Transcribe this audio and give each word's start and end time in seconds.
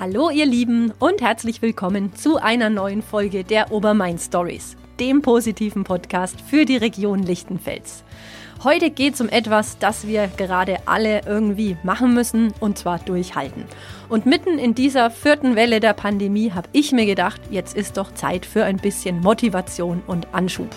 Hallo 0.00 0.30
ihr 0.30 0.46
Lieben 0.46 0.94
und 0.98 1.20
herzlich 1.20 1.60
willkommen 1.60 2.14
zu 2.14 2.38
einer 2.38 2.70
neuen 2.70 3.02
Folge 3.02 3.44
der 3.44 3.70
Obermain 3.70 4.18
Stories, 4.18 4.74
dem 4.98 5.20
positiven 5.20 5.84
Podcast 5.84 6.40
für 6.40 6.64
die 6.64 6.78
Region 6.78 7.22
Lichtenfels. 7.22 8.02
Heute 8.64 8.88
geht 8.90 9.12
es 9.12 9.20
um 9.20 9.28
etwas, 9.28 9.78
das 9.78 10.06
wir 10.06 10.28
gerade 10.38 10.78
alle 10.86 11.20
irgendwie 11.26 11.76
machen 11.82 12.14
müssen 12.14 12.54
und 12.60 12.78
zwar 12.78 12.98
durchhalten. 13.00 13.66
Und 14.08 14.24
mitten 14.24 14.58
in 14.58 14.74
dieser 14.74 15.10
vierten 15.10 15.54
Welle 15.54 15.80
der 15.80 15.92
Pandemie 15.92 16.50
habe 16.52 16.70
ich 16.72 16.92
mir 16.92 17.04
gedacht, 17.04 17.42
jetzt 17.50 17.76
ist 17.76 17.98
doch 17.98 18.14
Zeit 18.14 18.46
für 18.46 18.64
ein 18.64 18.78
bisschen 18.78 19.20
Motivation 19.20 20.02
und 20.06 20.28
Anschub. 20.32 20.70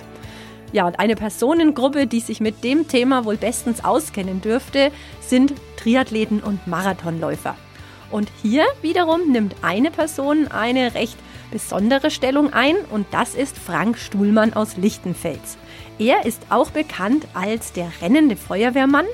Ja, 0.74 0.86
und 0.86 1.00
eine 1.00 1.16
Personengruppe, 1.16 2.08
die 2.08 2.20
sich 2.20 2.42
mit 2.42 2.62
dem 2.66 2.90
Thema 2.90 3.24
wohl 3.24 3.38
bestens 3.38 3.86
auskennen 3.86 4.42
dürfte, 4.42 4.92
sind 5.22 5.54
Triathleten 5.78 6.42
und 6.42 6.68
Marathonläufer. 6.68 7.56
Und 8.14 8.30
hier 8.44 8.66
wiederum 8.84 9.32
nimmt 9.32 9.56
eine 9.64 9.90
Person 9.90 10.48
eine 10.48 10.94
recht 10.94 11.18
besondere 11.50 12.12
Stellung 12.12 12.54
ein 12.54 12.76
und 12.92 13.08
das 13.10 13.34
ist 13.34 13.58
Frank 13.58 13.98
Stuhlmann 13.98 14.54
aus 14.54 14.78
Lichtenfels. 14.78 15.58
Er 15.98 16.24
ist 16.24 16.44
auch 16.50 16.70
bekannt 16.70 17.26
als 17.34 17.74
der 17.74 17.92
rennende 18.04 18.36
Feuerwehrmann 18.36 19.08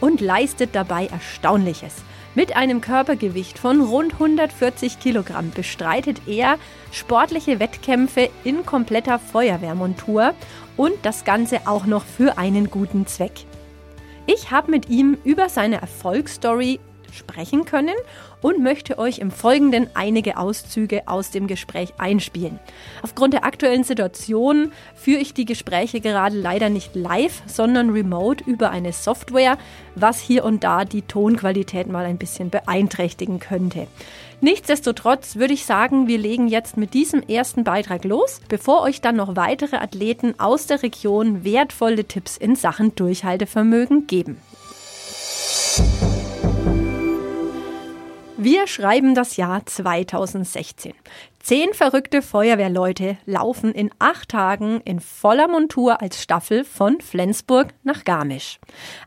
und 0.00 0.20
leistet 0.20 0.70
dabei 0.72 1.06
Erstaunliches. 1.06 1.96
Mit 2.36 2.54
einem 2.54 2.80
Körpergewicht 2.80 3.58
von 3.58 3.80
rund 3.80 4.12
140 4.12 5.00
Kilogramm 5.00 5.50
bestreitet 5.50 6.22
er 6.28 6.56
sportliche 6.92 7.58
Wettkämpfe 7.58 8.30
in 8.44 8.64
kompletter 8.64 9.18
Feuerwehrmontur 9.18 10.32
und 10.76 10.94
das 11.02 11.24
Ganze 11.24 11.66
auch 11.66 11.86
noch 11.86 12.04
für 12.04 12.38
einen 12.38 12.70
guten 12.70 13.08
Zweck. 13.08 13.46
Ich 14.26 14.52
habe 14.52 14.70
mit 14.70 14.88
ihm 14.90 15.18
über 15.24 15.48
seine 15.48 15.80
Erfolgsstory 15.80 16.78
sprechen 17.16 17.64
können 17.64 17.94
und 18.42 18.62
möchte 18.62 18.98
euch 18.98 19.18
im 19.18 19.30
Folgenden 19.30 19.88
einige 19.94 20.36
Auszüge 20.36 21.02
aus 21.06 21.30
dem 21.30 21.46
Gespräch 21.46 21.94
einspielen. 21.98 22.58
Aufgrund 23.02 23.32
der 23.32 23.44
aktuellen 23.44 23.84
Situation 23.84 24.72
führe 24.94 25.20
ich 25.20 25.32
die 25.32 25.46
Gespräche 25.46 26.00
gerade 26.00 26.36
leider 26.36 26.68
nicht 26.68 26.94
live, 26.94 27.42
sondern 27.46 27.90
remote 27.90 28.44
über 28.44 28.70
eine 28.70 28.92
Software, 28.92 29.56
was 29.94 30.20
hier 30.20 30.44
und 30.44 30.64
da 30.64 30.84
die 30.84 31.02
Tonqualität 31.02 31.88
mal 31.88 32.04
ein 32.04 32.18
bisschen 32.18 32.50
beeinträchtigen 32.50 33.40
könnte. 33.40 33.86
Nichtsdestotrotz 34.40 35.36
würde 35.36 35.54
ich 35.54 35.64
sagen, 35.64 36.06
wir 36.06 36.18
legen 36.18 36.48
jetzt 36.48 36.76
mit 36.76 36.92
diesem 36.92 37.22
ersten 37.22 37.64
Beitrag 37.64 38.04
los, 38.04 38.42
bevor 38.48 38.82
euch 38.82 39.00
dann 39.00 39.16
noch 39.16 39.36
weitere 39.36 39.76
Athleten 39.76 40.34
aus 40.38 40.66
der 40.66 40.82
Region 40.82 41.44
wertvolle 41.44 42.04
Tipps 42.04 42.36
in 42.36 42.54
Sachen 42.54 42.94
Durchhaltevermögen 42.94 44.06
geben. 44.06 44.36
Wir 48.44 48.66
schreiben 48.66 49.14
das 49.14 49.38
Jahr 49.38 49.64
2016. 49.64 50.92
Zehn 51.44 51.74
verrückte 51.74 52.22
Feuerwehrleute 52.22 53.18
laufen 53.26 53.72
in 53.74 53.90
acht 53.98 54.30
Tagen 54.30 54.80
in 54.86 54.98
voller 54.98 55.46
Montur 55.46 56.00
als 56.00 56.22
Staffel 56.22 56.64
von 56.64 57.02
Flensburg 57.02 57.74
nach 57.82 58.04
Garmisch. 58.04 58.58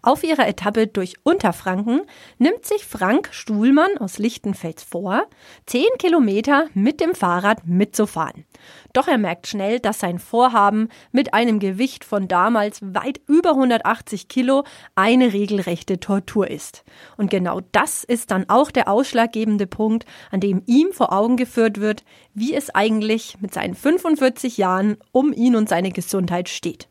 Auf 0.04 0.24
ihrer 0.24 0.48
Etappe 0.48 0.86
durch 0.86 1.16
Unterfranken 1.24 2.02
nimmt 2.38 2.64
sich 2.64 2.86
Frank 2.86 3.30
Stuhlmann 3.32 3.98
aus 3.98 4.20
Lichtenfels 4.20 4.84
vor, 4.84 5.26
zehn 5.66 5.90
Kilometer 5.98 6.68
mit 6.76 7.02
dem 7.02 7.16
Fahrrad 7.16 7.66
mitzufahren. 7.66 8.46
Doch 8.94 9.08
er 9.08 9.18
merkt 9.18 9.48
schnell, 9.48 9.80
dass 9.80 10.00
sein 10.00 10.20
Vorhaben 10.20 10.90
mit 11.12 11.34
einem 11.34 11.58
Gewicht 11.58 12.04
von 12.06 12.28
damals 12.28 12.82
weit 12.82 13.20
über 13.28 13.52
180 13.52 14.28
Kilo 14.28 14.64
eine 14.94 15.34
regelrechte 15.34 16.00
Tortur 16.00 16.48
ist. 16.52 16.84
Und 17.18 17.32
genau 17.32 17.62
das 17.72 18.04
ist 18.04 18.30
dann 18.30 18.48
auch 18.48 18.70
der 18.70 18.88
ausschlaggebende 18.90 19.66
Punkt, 19.66 20.06
an 20.30 20.40
dem 20.40 20.62
ihm 20.68 20.94
vor 20.94 21.12
Augen 21.12 21.36
geführt 21.36 21.80
wird, 21.80 22.04
wie 22.38 22.54
es 22.54 22.70
eigentlich 22.70 23.42
mit 23.42 23.52
seinen 23.52 23.74
45 23.74 24.58
Jahren 24.58 24.98
um 25.12 25.34
ihn 25.34 25.56
und 25.56 25.68
seine 25.68 25.90
Gesundheit 25.90 26.50
steht. 26.50 26.88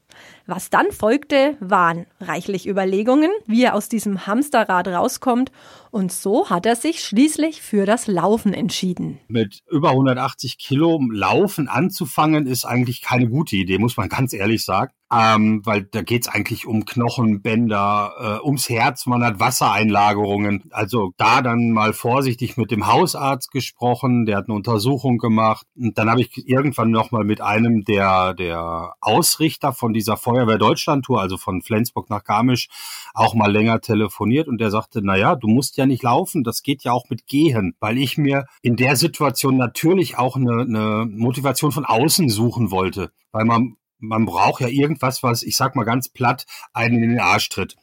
Was 0.46 0.70
dann 0.70 0.90
folgte, 0.90 1.56
waren 1.60 2.06
reichlich 2.20 2.66
Überlegungen, 2.66 3.30
wie 3.46 3.62
er 3.62 3.76
aus 3.76 3.88
diesem 3.88 4.26
Hamsterrad 4.26 4.88
rauskommt 4.88 5.52
und 5.96 6.12
so 6.12 6.50
hat 6.50 6.66
er 6.66 6.76
sich 6.76 7.02
schließlich 7.02 7.62
für 7.62 7.86
das 7.86 8.06
Laufen 8.06 8.52
entschieden. 8.52 9.18
Mit 9.28 9.60
über 9.70 9.90
180 9.90 10.58
Kilo 10.58 11.00
Laufen 11.10 11.68
anzufangen, 11.68 12.46
ist 12.46 12.66
eigentlich 12.66 13.00
keine 13.00 13.28
gute 13.28 13.56
Idee, 13.56 13.78
muss 13.78 13.96
man 13.96 14.10
ganz 14.10 14.34
ehrlich 14.34 14.62
sagen 14.62 14.92
ähm, 15.12 15.64
weil 15.64 15.84
da 15.84 16.02
geht's 16.02 16.26
eigentlich 16.26 16.66
um 16.66 16.84
Knochenbänder, 16.84 18.40
äh, 18.42 18.44
ums 18.44 18.68
Herz, 18.68 19.06
man 19.06 19.22
hat 19.22 19.38
Wassereinlagerungen. 19.38 20.64
Also 20.72 21.12
da 21.16 21.42
dann 21.42 21.70
mal 21.70 21.92
vorsichtig 21.92 22.56
mit 22.56 22.72
dem 22.72 22.88
Hausarzt 22.88 23.52
gesprochen, 23.52 24.26
der 24.26 24.38
hat 24.38 24.48
eine 24.48 24.56
Untersuchung 24.56 25.18
gemacht. 25.18 25.64
Und 25.76 25.96
dann 25.96 26.10
habe 26.10 26.22
ich 26.22 26.48
irgendwann 26.48 26.90
nochmal 26.90 27.22
mit 27.22 27.40
einem 27.40 27.84
der, 27.84 28.34
der 28.34 28.94
Ausrichter 29.00 29.72
von 29.72 29.92
dieser 29.92 30.16
Feuerwehr 30.16 30.58
Deutschland 30.58 31.04
Tour, 31.04 31.20
also 31.20 31.36
von 31.36 31.62
Flensburg 31.62 32.10
nach 32.10 32.24
Garmisch, 32.24 32.68
auch 33.14 33.34
mal 33.34 33.52
länger 33.52 33.80
telefoniert 33.80 34.48
und 34.48 34.58
der 34.60 34.72
sagte, 34.72 35.02
na 35.04 35.16
ja, 35.16 35.36
du 35.36 35.46
musst 35.46 35.76
ja 35.76 35.85
nicht 35.86 36.02
laufen, 36.02 36.44
das 36.44 36.62
geht 36.62 36.84
ja 36.84 36.92
auch 36.92 37.08
mit 37.08 37.26
Gehen, 37.26 37.74
weil 37.80 37.98
ich 37.98 38.18
mir 38.18 38.46
in 38.62 38.76
der 38.76 38.96
Situation 38.96 39.56
natürlich 39.56 40.18
auch 40.18 40.36
eine, 40.36 40.62
eine 40.62 41.06
Motivation 41.08 41.72
von 41.72 41.84
außen 41.84 42.28
suchen 42.28 42.70
wollte, 42.70 43.10
weil 43.32 43.44
man 43.44 43.76
man 43.98 44.26
braucht 44.26 44.60
ja 44.60 44.68
irgendwas, 44.68 45.22
was, 45.22 45.42
ich 45.42 45.56
sag 45.56 45.74
mal 45.74 45.84
ganz 45.84 46.08
platt, 46.08 46.44
einen 46.72 47.02
in 47.02 47.10
den 47.10 47.20
Arsch 47.20 47.48
tritt. 47.48 47.76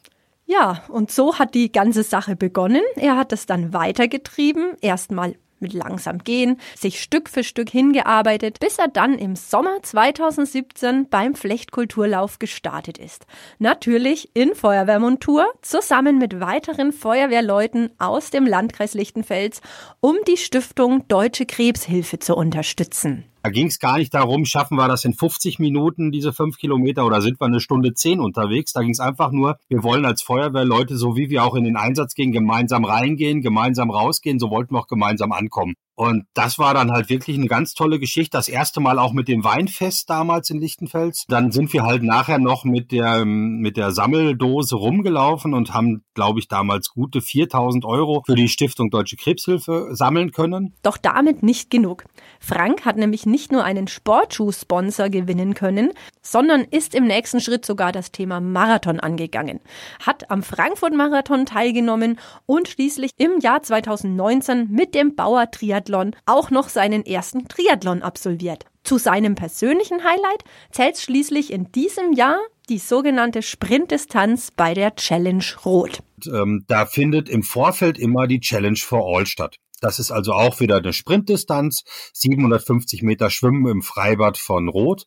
Ja, 0.46 0.82
und 0.88 1.10
so 1.10 1.38
hat 1.38 1.54
die 1.54 1.72
ganze 1.72 2.02
Sache 2.02 2.36
begonnen. 2.36 2.82
Er 2.96 3.16
hat 3.16 3.32
es 3.32 3.46
dann 3.46 3.72
weitergetrieben, 3.72 4.74
erstmal 4.80 5.36
mit 5.64 5.72
langsam 5.72 6.18
gehen, 6.18 6.58
sich 6.76 7.00
Stück 7.00 7.28
für 7.28 7.42
Stück 7.42 7.70
hingearbeitet, 7.70 8.60
bis 8.60 8.78
er 8.78 8.88
dann 8.88 9.18
im 9.18 9.34
Sommer 9.34 9.82
2017 9.82 11.08
beim 11.08 11.34
Flechtkulturlauf 11.34 12.38
gestartet 12.38 12.98
ist. 12.98 13.26
Natürlich 13.58 14.30
in 14.34 14.54
Feuerwehrmontur, 14.54 15.46
zusammen 15.62 16.18
mit 16.18 16.38
weiteren 16.38 16.92
Feuerwehrleuten 16.92 17.90
aus 17.98 18.30
dem 18.30 18.46
Landkreis 18.46 18.94
Lichtenfels, 18.94 19.62
um 20.00 20.16
die 20.28 20.36
Stiftung 20.36 21.08
Deutsche 21.08 21.46
Krebshilfe 21.46 22.18
zu 22.18 22.36
unterstützen. 22.36 23.24
Da 23.44 23.50
ging 23.50 23.66
es 23.66 23.78
gar 23.78 23.98
nicht 23.98 24.14
darum, 24.14 24.46
schaffen 24.46 24.78
wir 24.78 24.88
das 24.88 25.04
in 25.04 25.12
50 25.12 25.58
Minuten, 25.58 26.10
diese 26.10 26.32
fünf 26.32 26.56
Kilometer, 26.56 27.04
oder 27.04 27.20
sind 27.20 27.38
wir 27.38 27.44
eine 27.44 27.60
Stunde 27.60 27.92
zehn 27.92 28.18
unterwegs. 28.18 28.72
Da 28.72 28.80
ging 28.80 28.92
es 28.92 29.00
einfach 29.00 29.32
nur, 29.32 29.58
wir 29.68 29.82
wollen 29.82 30.06
als 30.06 30.22
Feuerwehrleute, 30.22 30.96
so 30.96 31.14
wie 31.14 31.28
wir 31.28 31.44
auch 31.44 31.54
in 31.54 31.64
den 31.64 31.76
Einsatz 31.76 32.14
gehen, 32.14 32.32
gemeinsam 32.32 32.86
reingehen, 32.86 33.42
gemeinsam 33.42 33.90
rausgehen, 33.90 34.38
so 34.38 34.48
wollten 34.48 34.74
wir 34.74 34.78
auch 34.78 34.86
gemeinsam 34.86 35.30
ankommen. 35.32 35.74
Und 35.94 36.24
das 36.32 36.58
war 36.58 36.72
dann 36.72 36.90
halt 36.90 37.10
wirklich 37.10 37.36
eine 37.36 37.46
ganz 37.46 37.74
tolle 37.74 38.00
Geschichte. 38.00 38.36
Das 38.36 38.48
erste 38.48 38.80
Mal 38.80 38.98
auch 38.98 39.12
mit 39.12 39.28
dem 39.28 39.44
Weinfest 39.44 40.08
damals 40.08 40.48
in 40.48 40.58
Lichtenfels. 40.58 41.26
Dann 41.28 41.52
sind 41.52 41.72
wir 41.74 41.82
halt 41.82 42.02
nachher 42.02 42.38
noch 42.38 42.64
mit 42.64 42.92
der, 42.92 43.26
mit 43.26 43.76
der 43.76 43.92
Sammeldose 43.92 44.76
rumgelaufen 44.76 45.52
und 45.52 45.74
haben, 45.74 46.02
glaube 46.14 46.40
ich, 46.40 46.48
damals 46.48 46.90
gute 46.90 47.20
4000 47.20 47.84
Euro 47.84 48.22
für 48.24 48.34
die 48.34 48.48
Stiftung 48.48 48.90
Deutsche 48.90 49.16
Krebshilfe 49.16 49.88
sammeln 49.92 50.30
können. 50.32 50.74
Doch 50.82 50.96
damit 50.96 51.42
nicht 51.42 51.70
genug. 51.70 52.04
Frank 52.40 52.84
hat 52.84 52.96
nämlich 52.96 53.26
nicht 53.26 53.52
nur 53.52 53.64
einen 53.64 53.88
Sportschuhsponsor 53.88 55.08
gewinnen 55.08 55.54
können, 55.54 55.92
sondern 56.22 56.62
ist 56.62 56.94
im 56.94 57.06
nächsten 57.06 57.40
Schritt 57.40 57.66
sogar 57.66 57.92
das 57.92 58.12
Thema 58.12 58.40
Marathon 58.40 59.00
angegangen. 59.00 59.60
Hat 60.04 60.30
am 60.30 60.42
Frankfurt-Marathon 60.42 61.46
teilgenommen 61.46 62.18
und 62.46 62.68
schließlich 62.68 63.10
im 63.18 63.40
Jahr 63.40 63.62
2019 63.62 64.70
mit 64.70 64.94
dem 64.94 65.14
Bauer 65.14 65.50
Triathlon 65.50 66.16
auch 66.26 66.50
noch 66.50 66.68
seinen 66.68 67.04
ersten 67.04 67.48
Triathlon 67.48 68.02
absolviert. 68.02 68.66
Zu 68.84 68.98
seinem 68.98 69.34
persönlichen 69.34 70.04
Highlight 70.04 70.44
zählt 70.70 70.98
schließlich 70.98 71.52
in 71.52 71.72
diesem 71.72 72.12
Jahr 72.12 72.38
die 72.68 72.78
sogenannte 72.78 73.42
Sprintdistanz 73.42 74.50
bei 74.50 74.74
der 74.74 74.94
Challenge 74.94 75.44
Rot. 75.64 76.00
Ähm, 76.26 76.64
da 76.68 76.86
findet 76.86 77.28
im 77.28 77.42
Vorfeld 77.42 77.98
immer 77.98 78.26
die 78.26 78.40
Challenge 78.40 78.78
for 78.78 79.04
All 79.04 79.26
statt. 79.26 79.58
Das 79.80 79.98
ist 79.98 80.10
also 80.10 80.32
auch 80.32 80.60
wieder 80.60 80.76
eine 80.76 80.92
Sprintdistanz, 80.92 81.84
750 82.12 83.02
Meter 83.02 83.30
Schwimmen 83.30 83.66
im 83.66 83.82
Freibad 83.82 84.38
von 84.38 84.68
Rot. 84.68 85.06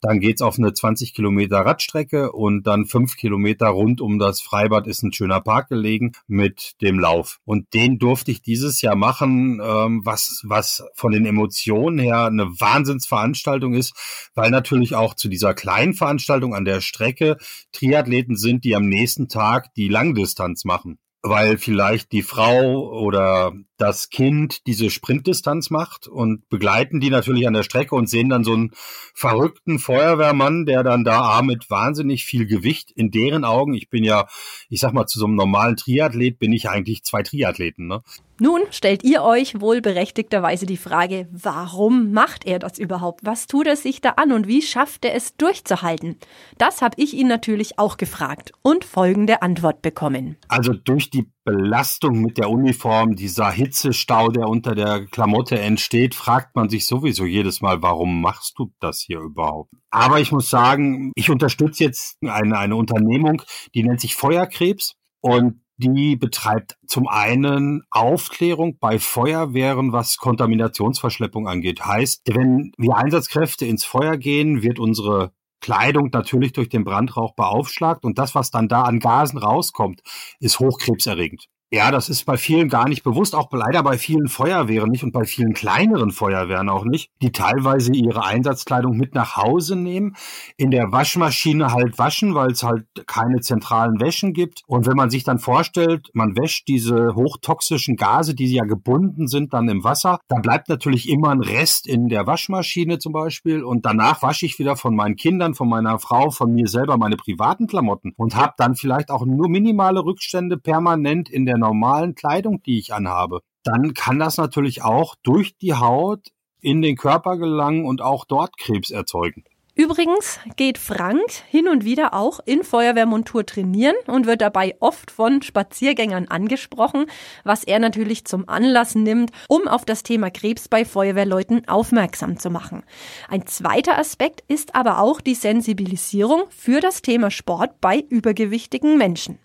Dann 0.00 0.20
geht's 0.20 0.42
auf 0.42 0.58
eine 0.58 0.72
20 0.72 1.14
Kilometer 1.14 1.60
Radstrecke 1.60 2.32
und 2.32 2.66
dann 2.66 2.86
fünf 2.86 3.16
Kilometer 3.16 3.68
rund 3.68 4.00
um 4.00 4.18
das 4.18 4.40
Freibad 4.40 4.86
ist 4.86 5.02
ein 5.02 5.12
schöner 5.12 5.40
Park 5.40 5.68
gelegen 5.68 6.12
mit 6.26 6.74
dem 6.82 6.98
Lauf. 6.98 7.38
Und 7.44 7.72
den 7.74 7.98
durfte 7.98 8.30
ich 8.30 8.42
dieses 8.42 8.82
Jahr 8.82 8.96
machen, 8.96 9.60
ähm, 9.62 10.02
was, 10.04 10.42
was 10.44 10.84
von 10.94 11.12
den 11.12 11.24
Emotionen 11.24 11.98
her 11.98 12.26
eine 12.26 12.46
Wahnsinnsveranstaltung 12.46 13.74
ist, 13.74 13.94
weil 14.34 14.50
natürlich 14.50 14.94
auch 14.94 15.14
zu 15.14 15.28
dieser 15.28 15.54
kleinen 15.54 15.94
Veranstaltung 15.94 16.54
an 16.54 16.64
der 16.64 16.80
Strecke 16.80 17.36
Triathleten 17.72 18.36
sind, 18.36 18.64
die 18.64 18.76
am 18.76 18.86
nächsten 18.86 19.28
Tag 19.28 19.74
die 19.74 19.88
Langdistanz 19.88 20.64
machen 20.64 20.98
weil 21.28 21.58
vielleicht 21.58 22.12
die 22.12 22.22
Frau 22.22 22.88
oder 22.88 23.52
das 23.78 24.10
Kind 24.10 24.66
diese 24.66 24.90
Sprintdistanz 24.90 25.70
macht 25.70 26.08
und 26.08 26.48
begleiten 26.48 27.00
die 27.00 27.10
natürlich 27.10 27.46
an 27.46 27.54
der 27.54 27.62
Strecke 27.62 27.94
und 27.94 28.08
sehen 28.08 28.28
dann 28.28 28.44
so 28.44 28.52
einen 28.52 28.70
verrückten 29.14 29.78
Feuerwehrmann, 29.78 30.66
der 30.66 30.82
dann 30.82 31.04
da 31.04 31.42
mit 31.42 31.70
wahnsinnig 31.70 32.24
viel 32.24 32.46
Gewicht 32.46 32.90
in 32.90 33.10
deren 33.10 33.44
Augen, 33.44 33.74
ich 33.74 33.90
bin 33.90 34.04
ja, 34.04 34.26
ich 34.68 34.80
sag 34.80 34.92
mal, 34.92 35.06
zu 35.06 35.18
so 35.18 35.26
einem 35.26 35.34
normalen 35.34 35.76
Triathlet 35.76 36.38
bin 36.38 36.52
ich 36.52 36.68
eigentlich 36.68 37.04
zwei 37.04 37.22
Triathleten, 37.22 37.86
ne? 37.86 38.02
Nun 38.38 38.60
stellt 38.70 39.02
ihr 39.02 39.22
euch 39.22 39.62
wohl 39.62 39.80
berechtigterweise 39.80 40.66
die 40.66 40.76
Frage, 40.76 41.26
warum 41.32 42.12
macht 42.12 42.46
er 42.46 42.58
das 42.58 42.78
überhaupt? 42.78 43.24
Was 43.24 43.46
tut 43.46 43.66
er 43.66 43.76
sich 43.76 44.02
da 44.02 44.10
an 44.10 44.32
und 44.32 44.46
wie 44.46 44.60
schafft 44.60 45.06
er 45.06 45.14
es 45.14 45.36
durchzuhalten? 45.36 46.16
Das 46.58 46.82
habe 46.82 46.96
ich 46.98 47.14
ihn 47.14 47.28
natürlich 47.28 47.78
auch 47.78 47.96
gefragt 47.96 48.52
und 48.60 48.84
folgende 48.84 49.40
Antwort 49.40 49.80
bekommen. 49.80 50.36
Also 50.48 50.74
durch 50.74 51.08
die 51.08 51.30
Belastung 51.46 52.20
mit 52.20 52.38
der 52.38 52.50
Uniform, 52.50 53.14
dieser 53.14 53.52
Hitzestau, 53.52 54.30
der 54.30 54.48
unter 54.48 54.74
der 54.74 55.06
Klamotte 55.06 55.60
entsteht, 55.60 56.16
fragt 56.16 56.56
man 56.56 56.68
sich 56.68 56.86
sowieso 56.86 57.24
jedes 57.24 57.60
Mal, 57.60 57.82
warum 57.82 58.20
machst 58.20 58.58
du 58.58 58.72
das 58.80 59.00
hier 59.00 59.20
überhaupt? 59.20 59.70
Aber 59.90 60.18
ich 60.18 60.32
muss 60.32 60.50
sagen, 60.50 61.12
ich 61.14 61.30
unterstütze 61.30 61.84
jetzt 61.84 62.18
eine, 62.20 62.58
eine 62.58 62.74
Unternehmung, 62.74 63.42
die 63.76 63.84
nennt 63.84 64.00
sich 64.00 64.16
Feuerkrebs. 64.16 64.96
Und 65.20 65.60
die 65.76 66.16
betreibt 66.16 66.78
zum 66.86 67.06
einen 67.06 67.82
Aufklärung 67.90 68.78
bei 68.78 68.98
Feuerwehren, 68.98 69.92
was 69.92 70.16
Kontaminationsverschleppung 70.16 71.46
angeht. 71.46 71.84
Heißt, 71.84 72.22
wenn 72.34 72.72
wir 72.76 72.96
Einsatzkräfte 72.96 73.66
ins 73.66 73.84
Feuer 73.84 74.16
gehen, 74.16 74.62
wird 74.62 74.78
unsere 74.78 75.32
Kleidung 75.66 76.10
natürlich 76.12 76.52
durch 76.52 76.68
den 76.68 76.84
Brandrauch 76.84 77.34
beaufschlagt 77.34 78.04
und 78.04 78.18
das, 78.18 78.36
was 78.36 78.52
dann 78.52 78.68
da 78.68 78.82
an 78.82 79.00
Gasen 79.00 79.36
rauskommt, 79.36 80.00
ist 80.38 80.60
hochkrebserregend. 80.60 81.48
Ja, 81.72 81.90
das 81.90 82.08
ist 82.08 82.24
bei 82.26 82.36
vielen 82.36 82.68
gar 82.68 82.88
nicht 82.88 83.02
bewusst, 83.02 83.34
auch 83.34 83.50
leider 83.50 83.82
bei 83.82 83.98
vielen 83.98 84.28
Feuerwehren 84.28 84.88
nicht 84.88 85.02
und 85.02 85.10
bei 85.10 85.24
vielen 85.24 85.52
kleineren 85.52 86.12
Feuerwehren 86.12 86.68
auch 86.68 86.84
nicht, 86.84 87.10
die 87.22 87.32
teilweise 87.32 87.92
ihre 87.92 88.24
Einsatzkleidung 88.24 88.96
mit 88.96 89.16
nach 89.16 89.36
Hause 89.36 89.74
nehmen, 89.74 90.14
in 90.56 90.70
der 90.70 90.92
Waschmaschine 90.92 91.72
halt 91.72 91.98
waschen, 91.98 92.36
weil 92.36 92.52
es 92.52 92.62
halt 92.62 92.86
keine 93.08 93.40
zentralen 93.40 94.00
Wäschen 94.00 94.32
gibt. 94.32 94.62
Und 94.68 94.86
wenn 94.86 94.94
man 94.94 95.10
sich 95.10 95.24
dann 95.24 95.40
vorstellt, 95.40 96.08
man 96.12 96.36
wäscht 96.36 96.68
diese 96.68 97.16
hochtoxischen 97.16 97.96
Gase, 97.96 98.36
die 98.36 98.46
ja 98.46 98.62
gebunden 98.62 99.26
sind 99.26 99.52
dann 99.52 99.68
im 99.68 99.82
Wasser, 99.82 100.20
dann 100.28 100.42
bleibt 100.42 100.68
natürlich 100.68 101.08
immer 101.08 101.30
ein 101.30 101.40
Rest 101.40 101.88
in 101.88 102.06
der 102.06 102.28
Waschmaschine 102.28 103.00
zum 103.00 103.12
Beispiel 103.12 103.64
und 103.64 103.84
danach 103.84 104.22
wasche 104.22 104.46
ich 104.46 104.60
wieder 104.60 104.76
von 104.76 104.94
meinen 104.94 105.16
Kindern, 105.16 105.54
von 105.54 105.68
meiner 105.68 105.98
Frau, 105.98 106.30
von 106.30 106.52
mir 106.52 106.68
selber 106.68 106.96
meine 106.96 107.16
privaten 107.16 107.66
Klamotten 107.66 108.12
und 108.16 108.36
habe 108.36 108.54
dann 108.56 108.76
vielleicht 108.76 109.10
auch 109.10 109.26
nur 109.26 109.48
minimale 109.48 110.04
Rückstände 110.04 110.58
permanent 110.58 111.28
in 111.28 111.44
der 111.44 111.55
der 111.60 111.68
normalen 111.68 112.14
Kleidung, 112.14 112.62
die 112.62 112.78
ich 112.78 112.92
anhabe, 112.94 113.40
dann 113.64 113.94
kann 113.94 114.18
das 114.18 114.36
natürlich 114.36 114.82
auch 114.82 115.14
durch 115.22 115.56
die 115.56 115.74
Haut 115.74 116.28
in 116.60 116.82
den 116.82 116.96
Körper 116.96 117.36
gelangen 117.36 117.84
und 117.84 118.02
auch 118.02 118.24
dort 118.24 118.56
Krebs 118.58 118.90
erzeugen. 118.90 119.44
Übrigens 119.78 120.40
geht 120.56 120.78
Frank 120.78 121.20
hin 121.50 121.68
und 121.68 121.84
wieder 121.84 122.14
auch 122.14 122.40
in 122.46 122.64
Feuerwehrmontur 122.64 123.44
trainieren 123.44 123.94
und 124.06 124.24
wird 124.24 124.40
dabei 124.40 124.74
oft 124.80 125.10
von 125.10 125.42
Spaziergängern 125.42 126.28
angesprochen, 126.28 127.04
was 127.44 127.62
er 127.62 127.78
natürlich 127.78 128.24
zum 128.24 128.48
Anlass 128.48 128.94
nimmt, 128.94 129.32
um 129.48 129.68
auf 129.68 129.84
das 129.84 130.02
Thema 130.02 130.30
Krebs 130.30 130.68
bei 130.68 130.86
Feuerwehrleuten 130.86 131.68
aufmerksam 131.68 132.38
zu 132.38 132.48
machen. 132.48 132.84
Ein 133.28 133.46
zweiter 133.46 133.98
Aspekt 133.98 134.42
ist 134.48 134.74
aber 134.74 134.98
auch 134.98 135.20
die 135.20 135.34
Sensibilisierung 135.34 136.44
für 136.48 136.80
das 136.80 137.02
Thema 137.02 137.30
Sport 137.30 137.78
bei 137.82 138.02
übergewichtigen 138.08 138.96
Menschen. 138.96 139.38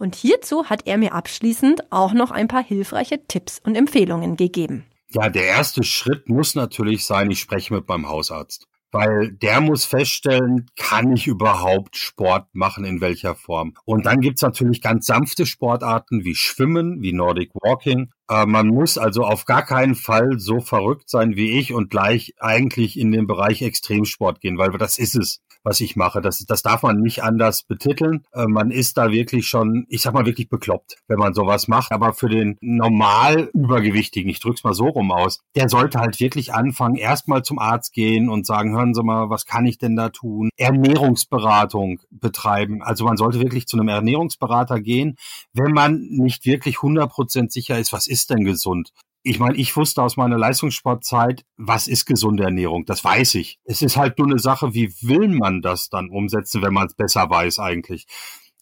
Und 0.00 0.16
hierzu 0.16 0.68
hat 0.68 0.88
er 0.88 0.98
mir 0.98 1.14
abschließend 1.14 1.92
auch 1.92 2.12
noch 2.12 2.32
ein 2.32 2.48
paar 2.48 2.64
hilfreiche 2.64 3.24
Tipps 3.28 3.60
und 3.62 3.76
Empfehlungen 3.76 4.36
gegeben. 4.36 4.84
Ja, 5.10 5.28
der 5.28 5.44
erste 5.44 5.84
Schritt 5.84 6.28
muss 6.28 6.56
natürlich 6.56 7.06
sein, 7.06 7.30
ich 7.30 7.38
spreche 7.38 7.72
mit 7.72 7.86
meinem 7.86 8.08
Hausarzt 8.08 8.66
weil 8.92 9.32
der 9.32 9.60
muss 9.60 9.84
feststellen, 9.84 10.66
kann 10.76 11.12
ich 11.12 11.26
überhaupt 11.26 11.96
Sport 11.96 12.48
machen, 12.52 12.84
in 12.84 13.00
welcher 13.00 13.34
Form. 13.34 13.74
Und 13.84 14.06
dann 14.06 14.20
gibt's 14.20 14.42
natürlich 14.42 14.80
ganz 14.80 15.06
sanfte 15.06 15.46
Sportarten 15.46 16.24
wie 16.24 16.34
Schwimmen, 16.34 17.02
wie 17.02 17.12
Nordic 17.12 17.50
Walking. 17.54 18.10
Äh, 18.28 18.46
man 18.46 18.68
muss 18.68 18.98
also 18.98 19.24
auf 19.24 19.44
gar 19.44 19.64
keinen 19.64 19.94
Fall 19.94 20.38
so 20.38 20.60
verrückt 20.60 21.08
sein 21.10 21.36
wie 21.36 21.58
ich 21.58 21.72
und 21.72 21.90
gleich 21.90 22.34
eigentlich 22.38 22.98
in 22.98 23.12
den 23.12 23.26
Bereich 23.26 23.62
Extremsport 23.62 24.40
gehen, 24.40 24.58
weil 24.58 24.70
das 24.72 24.98
ist 24.98 25.16
es 25.16 25.40
was 25.66 25.80
ich 25.80 25.96
mache. 25.96 26.20
Das, 26.20 26.38
das 26.46 26.62
darf 26.62 26.84
man 26.84 27.00
nicht 27.00 27.24
anders 27.24 27.64
betiteln. 27.64 28.24
Äh, 28.32 28.46
man 28.46 28.70
ist 28.70 28.96
da 28.96 29.10
wirklich 29.10 29.48
schon, 29.48 29.84
ich 29.88 30.00
sag 30.00 30.14
mal, 30.14 30.24
wirklich 30.24 30.48
bekloppt, 30.48 30.96
wenn 31.08 31.18
man 31.18 31.34
sowas 31.34 31.66
macht. 31.66 31.90
Aber 31.90 32.12
für 32.12 32.28
den 32.28 32.56
normal 32.60 33.50
Übergewichtigen, 33.52 34.30
ich 34.30 34.38
drück's 34.38 34.62
mal 34.62 34.74
so 34.74 34.86
rum 34.86 35.10
aus, 35.10 35.40
der 35.56 35.68
sollte 35.68 35.98
halt 35.98 36.20
wirklich 36.20 36.54
anfangen, 36.54 36.94
erstmal 36.94 37.42
zum 37.42 37.58
Arzt 37.58 37.92
gehen 37.92 38.28
und 38.28 38.46
sagen, 38.46 38.76
hören 38.76 38.94
Sie 38.94 39.02
mal, 39.02 39.28
was 39.28 39.44
kann 39.44 39.66
ich 39.66 39.76
denn 39.76 39.96
da 39.96 40.10
tun? 40.10 40.50
Ernährungsberatung 40.56 42.00
betreiben. 42.10 42.80
Also 42.82 43.04
man 43.04 43.16
sollte 43.16 43.40
wirklich 43.40 43.66
zu 43.66 43.76
einem 43.76 43.88
Ernährungsberater 43.88 44.80
gehen, 44.80 45.16
wenn 45.52 45.72
man 45.72 46.00
nicht 46.10 46.46
wirklich 46.46 46.76
100% 46.76 47.50
sicher 47.50 47.76
ist, 47.76 47.92
was 47.92 48.06
ist 48.06 48.30
denn 48.30 48.44
gesund 48.44 48.92
ich 49.26 49.40
meine, 49.40 49.56
ich 49.56 49.76
wusste 49.76 50.04
aus 50.04 50.16
meiner 50.16 50.38
Leistungssportzeit, 50.38 51.44
was 51.56 51.88
ist 51.88 52.06
gesunde 52.06 52.44
Ernährung? 52.44 52.84
Das 52.84 53.02
weiß 53.02 53.34
ich. 53.34 53.58
Es 53.64 53.82
ist 53.82 53.96
halt 53.96 54.18
nur 54.18 54.28
eine 54.28 54.38
Sache, 54.38 54.72
wie 54.72 54.94
will 55.02 55.26
man 55.26 55.62
das 55.62 55.88
dann 55.88 56.10
umsetzen, 56.10 56.62
wenn 56.62 56.72
man 56.72 56.86
es 56.86 56.94
besser 56.94 57.28
weiß 57.28 57.58
eigentlich? 57.58 58.06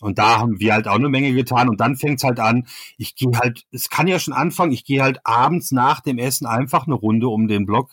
Und 0.00 0.18
da 0.18 0.38
haben 0.38 0.60
wir 0.60 0.72
halt 0.72 0.88
auch 0.88 0.94
eine 0.94 1.10
Menge 1.10 1.34
getan. 1.34 1.68
Und 1.68 1.82
dann 1.82 1.96
fängt 1.96 2.20
es 2.20 2.24
halt 2.24 2.40
an, 2.40 2.66
ich 2.96 3.14
gehe 3.14 3.38
halt, 3.38 3.64
es 3.72 3.90
kann 3.90 4.06
ja 4.06 4.18
schon 4.18 4.32
anfangen, 4.32 4.72
ich 4.72 4.86
gehe 4.86 5.02
halt 5.02 5.18
abends 5.24 5.70
nach 5.70 6.00
dem 6.00 6.16
Essen 6.16 6.46
einfach 6.46 6.86
eine 6.86 6.94
Runde 6.94 7.28
um 7.28 7.46
den 7.46 7.66
Block 7.66 7.92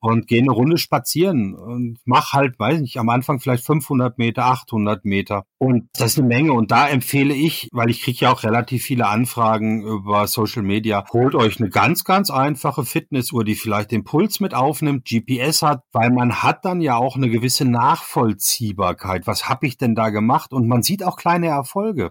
und 0.00 0.26
gehe 0.26 0.40
eine 0.40 0.52
Runde 0.52 0.78
spazieren 0.78 1.54
und 1.54 1.98
mach 2.04 2.32
halt, 2.32 2.58
weiß 2.58 2.80
nicht, 2.80 2.98
am 2.98 3.08
Anfang 3.08 3.40
vielleicht 3.40 3.64
500 3.64 4.18
Meter, 4.18 4.44
800 4.44 5.04
Meter. 5.04 5.44
Und 5.58 5.88
das 5.94 6.12
ist 6.12 6.18
eine 6.18 6.28
Menge. 6.28 6.52
Und 6.52 6.70
da 6.70 6.88
empfehle 6.88 7.34
ich, 7.34 7.68
weil 7.72 7.90
ich 7.90 8.02
kriege 8.02 8.18
ja 8.20 8.32
auch 8.32 8.42
relativ 8.42 8.82
viele 8.82 9.06
Anfragen 9.06 9.82
über 9.82 10.26
Social 10.26 10.62
Media, 10.62 11.04
holt 11.12 11.34
euch 11.34 11.60
eine 11.60 11.70
ganz, 11.70 12.04
ganz 12.04 12.30
einfache 12.30 12.84
Fitnessuhr, 12.84 13.44
die 13.44 13.54
vielleicht 13.54 13.90
den 13.90 14.04
Puls 14.04 14.40
mit 14.40 14.54
aufnimmt, 14.54 15.06
GPS 15.06 15.62
hat, 15.62 15.82
weil 15.92 16.10
man 16.10 16.42
hat 16.42 16.64
dann 16.64 16.80
ja 16.80 16.96
auch 16.96 17.16
eine 17.16 17.28
gewisse 17.28 17.64
Nachvollziehbarkeit. 17.64 19.26
Was 19.26 19.48
habe 19.48 19.66
ich 19.66 19.78
denn 19.78 19.94
da 19.94 20.10
gemacht? 20.10 20.52
Und 20.52 20.68
man 20.68 20.82
sieht 20.82 21.02
auch 21.02 21.16
kleine 21.16 21.48
Erfolge. 21.48 22.10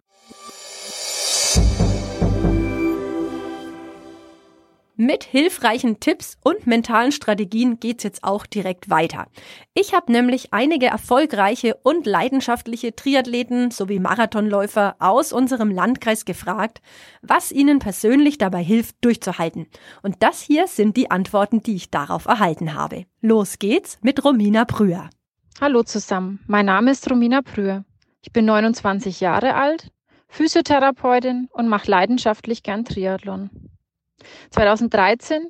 Mit 4.97 5.25
hilfreichen 5.25 6.00
Tipps 6.00 6.38
und 6.42 6.68
mentalen 6.68 7.12
Strategien 7.12 7.81
geht's 7.81 8.06
jetzt 8.06 8.24
auch 8.24 8.45
direkt 8.45 8.89
weiter. 8.89 9.27
Ich 9.74 9.94
habe 9.94 10.09
nämlich 10.09 10.53
einige 10.53 10.86
erfolgreiche 10.86 11.75
und 11.83 12.06
leidenschaftliche 12.06 12.95
Triathleten 12.95 13.71
sowie 13.71 14.00
Marathonläufer 14.00 14.95
aus 15.00 15.33
unserem 15.33 15.69
Landkreis 15.69 16.24
gefragt, 16.24 16.81
was 17.21 17.51
ihnen 17.51 17.79
persönlich 17.79 18.38
dabei 18.38 18.63
hilft, 18.63 18.96
durchzuhalten. 19.01 19.67
Und 20.01 20.24
das 20.24 20.41
hier 20.41 20.67
sind 20.67 20.96
die 20.96 21.12
Antworten, 21.12 21.62
die 21.62 21.75
ich 21.75 21.91
darauf 21.91 22.25
erhalten 22.25 22.74
habe. 22.74 23.05
Los 23.20 23.60
geht's 23.60 24.00
mit 24.01 24.24
Romina 24.24 24.63
Brüher. 24.63 25.10
Hallo 25.60 25.84
zusammen, 25.84 26.39
mein 26.48 26.67
Name 26.67 26.91
ist 26.91 27.12
Romina 27.12 27.41
Brüher. 27.41 27.84
Ich 28.22 28.31
bin 28.31 28.46
29 28.46 29.20
Jahre 29.20 29.55
alt, 29.55 29.91
Physiotherapeutin 30.29 31.50
und 31.51 31.67
mache 31.67 31.91
leidenschaftlich 31.91 32.63
gern 32.63 32.86
Triathlon. 32.86 33.50
2013 34.51 35.50